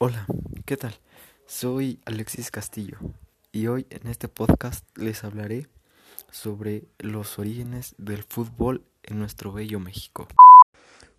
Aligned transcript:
Hola, 0.00 0.26
¿qué 0.64 0.76
tal? 0.76 0.94
Soy 1.48 1.98
Alexis 2.04 2.52
Castillo 2.52 2.98
y 3.50 3.66
hoy 3.66 3.84
en 3.90 4.06
este 4.06 4.28
podcast 4.28 4.86
les 4.96 5.24
hablaré 5.24 5.66
sobre 6.30 6.84
los 7.00 7.40
orígenes 7.40 7.96
del 7.98 8.22
fútbol 8.22 8.84
en 9.02 9.18
nuestro 9.18 9.52
bello 9.52 9.80
México. 9.80 10.28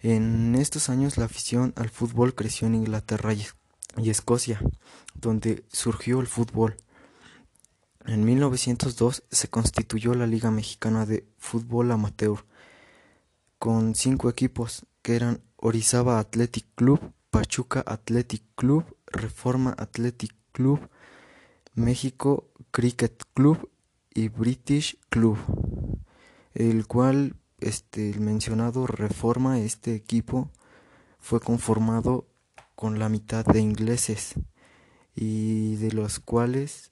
En 0.00 0.56
estos 0.56 0.88
años 0.88 1.16
la 1.16 1.26
afición 1.26 1.72
al 1.76 1.88
fútbol 1.88 2.34
creció 2.34 2.66
en 2.66 2.74
Inglaterra 2.74 3.32
y 3.32 4.10
Escocia, 4.10 4.60
donde 5.14 5.64
surgió 5.70 6.20
el 6.20 6.26
fútbol. 6.26 6.76
En 8.06 8.24
1902 8.24 9.22
se 9.30 9.48
constituyó 9.48 10.14
la 10.14 10.26
Liga 10.26 10.50
Mexicana 10.50 11.06
de 11.06 11.24
Fútbol 11.38 11.92
Amateur, 11.92 12.44
con 13.58 13.94
cinco 13.94 14.28
equipos 14.28 14.86
que 15.02 15.14
eran 15.14 15.40
Orizaba 15.56 16.18
Athletic 16.18 16.66
Club, 16.74 17.12
Pachuca 17.30 17.84
Athletic 17.86 18.42
Club, 18.56 18.96
Reforma 19.06 19.74
Athletic 19.78 20.34
Club, 20.50 20.88
México 21.74 22.48
Cricket 22.72 23.22
Club 23.34 23.70
y 24.12 24.28
British 24.28 24.98
Club, 25.08 25.38
el 26.54 26.86
cual 26.88 27.36
este 27.60 28.10
el 28.10 28.20
mencionado 28.20 28.86
Reforma 28.88 29.60
este 29.60 29.94
equipo 29.94 30.50
fue 31.20 31.38
conformado 31.38 32.26
con 32.74 32.98
la 32.98 33.08
mitad 33.08 33.44
de 33.44 33.60
ingleses 33.60 34.34
y 35.14 35.76
de 35.76 35.92
los 35.92 36.18
cuales 36.18 36.91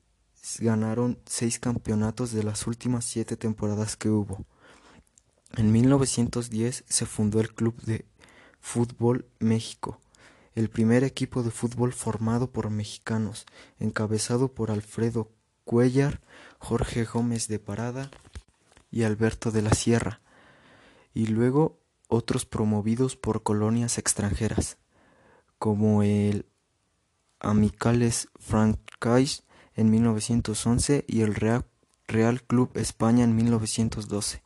ganaron 0.60 1.18
seis 1.26 1.58
campeonatos 1.58 2.32
de 2.32 2.42
las 2.42 2.66
últimas 2.66 3.04
siete 3.04 3.36
temporadas 3.36 3.96
que 3.96 4.08
hubo. 4.08 4.44
En 5.56 5.72
1910 5.72 6.84
se 6.88 7.06
fundó 7.06 7.40
el 7.40 7.52
Club 7.54 7.80
de 7.82 8.06
Fútbol 8.60 9.26
México, 9.38 10.00
el 10.54 10.70
primer 10.70 11.04
equipo 11.04 11.42
de 11.42 11.50
fútbol 11.50 11.92
formado 11.92 12.50
por 12.50 12.70
mexicanos, 12.70 13.46
encabezado 13.78 14.52
por 14.52 14.70
Alfredo 14.70 15.30
Cuellar, 15.64 16.20
Jorge 16.58 17.04
Gómez 17.04 17.48
de 17.48 17.58
Parada 17.58 18.10
y 18.90 19.04
Alberto 19.04 19.50
de 19.50 19.62
la 19.62 19.72
Sierra, 19.72 20.20
y 21.14 21.26
luego 21.26 21.80
otros 22.08 22.44
promovidos 22.44 23.16
por 23.16 23.42
colonias 23.42 23.98
extranjeras, 23.98 24.78
como 25.58 26.02
el 26.02 26.46
Amicales 27.38 28.28
Francaise 28.38 29.42
en 29.80 29.90
1911 29.90 31.06
y 31.08 31.22
el 31.22 31.34
Real, 31.34 31.64
Real 32.06 32.42
Club 32.42 32.70
España 32.74 33.24
en 33.24 33.34
1912. 33.34 34.42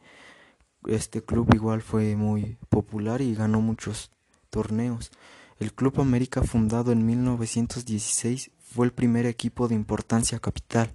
Este 0.87 1.23
club 1.25 1.53
igual 1.55 1.83
fue 1.83 2.15
muy 2.15 2.57
popular 2.69 3.21
y 3.21 3.35
ganó 3.35 3.61
muchos 3.61 4.13
torneos. 4.51 5.11
El 5.59 5.73
Club 5.73 6.01
América 6.01 6.43
fundado 6.43 6.93
en 6.93 7.05
1916 7.05 8.53
fue 8.63 8.87
el 8.87 8.93
primer 8.93 9.27
equipo 9.27 9.67
de 9.67 9.75
importancia 9.75 10.39
capital, 10.39 10.93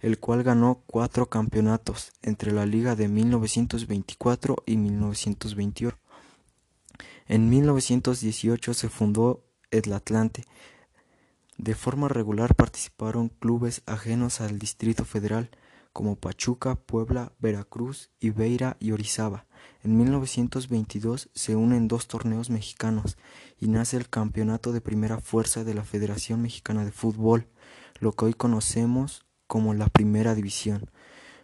el 0.00 0.18
cual 0.18 0.42
ganó 0.42 0.82
cuatro 0.86 1.26
campeonatos 1.26 2.12
entre 2.22 2.50
la 2.50 2.64
liga 2.64 2.96
de 2.96 3.08
1924 3.08 4.62
y 4.64 4.76
1928. 4.78 5.98
En 7.28 7.50
1918 7.50 8.74
se 8.74 8.88
fundó 8.88 9.44
el 9.70 9.92
Atlante, 9.92 10.44
de 11.58 11.74
forma 11.74 12.08
regular 12.08 12.54
participaron 12.54 13.28
clubes 13.28 13.82
ajenos 13.86 14.40
al 14.40 14.58
Distrito 14.58 15.04
Federal 15.04 15.50
como 15.92 16.16
Pachuca, 16.16 16.74
Puebla, 16.74 17.32
Veracruz, 17.38 18.10
Ibeira 18.20 18.76
y 18.80 18.92
Orizaba. 18.92 19.46
En 19.84 19.96
1922 19.96 21.28
se 21.34 21.56
unen 21.56 21.88
dos 21.88 22.08
torneos 22.08 22.50
mexicanos 22.50 23.18
y 23.60 23.68
nace 23.68 23.96
el 23.96 24.08
Campeonato 24.08 24.72
de 24.72 24.80
Primera 24.80 25.20
Fuerza 25.20 25.64
de 25.64 25.74
la 25.74 25.84
Federación 25.84 26.40
Mexicana 26.42 26.84
de 26.84 26.92
Fútbol, 26.92 27.46
lo 28.00 28.12
que 28.12 28.24
hoy 28.24 28.34
conocemos 28.34 29.26
como 29.46 29.74
la 29.74 29.88
Primera 29.88 30.34
División. 30.34 30.90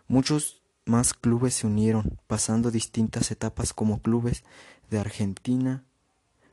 Muchos 0.07 0.63
más 0.87 1.13
clubes 1.13 1.55
se 1.55 1.67
unieron, 1.67 2.19
pasando 2.27 2.71
distintas 2.71 3.31
etapas 3.31 3.75
como 3.75 4.01
clubes 4.01 4.45
de 4.89 4.99
Argentina, 4.99 5.85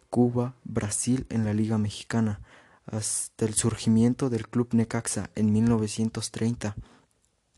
Cuba, 0.10 0.56
Brasil 0.66 1.26
en 1.30 1.46
la 1.46 1.54
Liga 1.54 1.78
Mexicana, 1.78 2.42
hasta 2.86 3.46
el 3.46 3.54
surgimiento 3.54 4.30
del 4.30 4.48
Club 4.48 4.70
Necaxa 4.74 5.30
en 5.36 5.52
1930, 5.52 6.76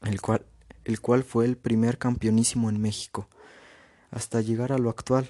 el 0.03 0.21
cual, 0.21 0.45
el 0.85 1.01
cual 1.01 1.23
fue 1.23 1.45
el 1.45 1.57
primer 1.57 1.97
campeonísimo 1.97 2.69
en 2.69 2.81
México, 2.81 3.27
hasta 4.11 4.41
llegar 4.41 4.71
a 4.71 4.77
lo 4.77 4.89
actual, 4.89 5.29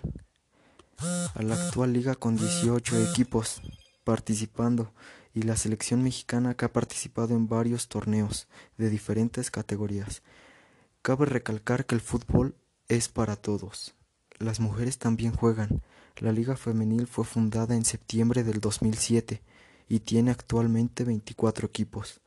a 1.36 1.42
la 1.42 1.56
actual 1.56 1.94
liga 1.94 2.16
con 2.16 2.38
18 2.38 3.10
equipos 3.10 3.62
participando 4.04 4.92
y 5.34 5.44
la 5.44 5.58
selección 5.58 6.02
mexicana 6.02 6.56
que 6.56 6.66
ha 6.66 6.74
participado 6.74 7.36
en 7.36 7.48
varios 7.48 7.88
torneos 7.88 8.48
de 8.78 8.90
diferentes 8.90 9.52
categorías. 9.52 10.24
Cabe 11.02 11.26
recalcar 11.26 11.86
que 11.86 11.96
el 11.96 12.02
fútbol 12.02 12.56
es 12.88 13.10
para 13.10 13.36
todos. 13.36 13.94
Las 14.40 14.60
mujeres 14.60 14.98
también 14.98 15.34
juegan. 15.34 15.82
La 16.18 16.32
liga 16.32 16.56
femenil 16.56 17.06
fue 17.06 17.26
fundada 17.26 17.76
en 17.76 17.86
septiembre 17.86 18.44
del 18.44 18.60
2007 18.60 19.44
y 19.88 20.00
tiene 20.00 20.32
actualmente 20.32 21.04
24 21.04 21.68
equipos. 21.68 22.22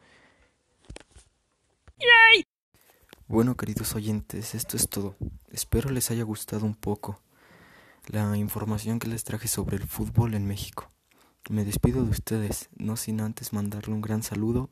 Bueno, 3.28 3.56
queridos 3.56 3.94
oyentes, 3.94 4.56
esto 4.56 4.76
es 4.76 4.88
todo. 4.88 5.14
Espero 5.52 5.90
les 5.90 6.10
haya 6.10 6.24
gustado 6.24 6.66
un 6.66 6.74
poco 6.74 7.22
la 8.08 8.36
información 8.36 8.98
que 8.98 9.06
les 9.06 9.22
traje 9.22 9.46
sobre 9.46 9.76
el 9.76 9.86
fútbol 9.86 10.34
en 10.34 10.48
México. 10.48 10.88
Me 11.48 11.64
despido 11.64 12.02
de 12.02 12.10
ustedes, 12.10 12.68
no 12.76 12.96
sin 12.96 13.20
antes 13.20 13.52
mandarle 13.52 13.94
un 13.94 14.00
gran 14.00 14.24
saludo 14.24 14.68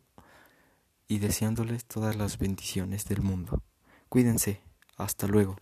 y 1.07 1.19
deseándoles 1.19 1.85
todas 1.85 2.17
las 2.17 2.39
bendiciones 2.39 3.05
del 3.05 3.23
mundo. 3.23 3.63
Cuídense, 4.09 4.61
hasta 4.97 5.29
luego. 5.29 5.57